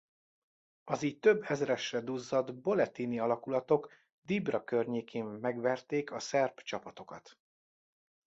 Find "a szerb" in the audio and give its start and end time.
6.11-6.61